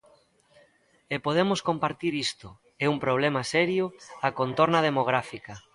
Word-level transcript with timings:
E 1.13 1.15
podemos 1.25 1.59
compartir 1.69 2.13
isto, 2.27 2.47
é 2.85 2.87
un 2.93 2.97
problema 3.05 3.41
serio 3.55 3.85
a 4.27 4.29
contorna 4.39 4.79
demográfica. 4.87 5.53